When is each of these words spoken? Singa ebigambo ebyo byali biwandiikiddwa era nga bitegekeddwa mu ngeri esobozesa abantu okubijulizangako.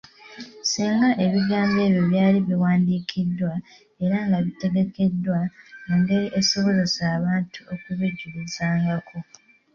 Singa 0.71 1.09
ebigambo 1.25 1.77
ebyo 1.87 2.01
byali 2.11 2.39
biwandiikiddwa 2.47 3.53
era 4.03 4.17
nga 4.25 4.37
bitegekeddwa 4.45 5.39
mu 5.85 5.93
ngeri 5.99 6.27
esobozesa 6.39 7.01
abantu 7.17 7.59
okubijulizangako. 7.73 9.17